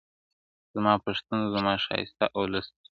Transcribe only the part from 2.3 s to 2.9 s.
اولس ته.